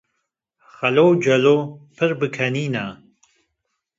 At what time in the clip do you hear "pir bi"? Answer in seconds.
1.95-2.27